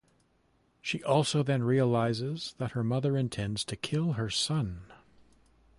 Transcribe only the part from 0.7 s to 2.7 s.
She also then realises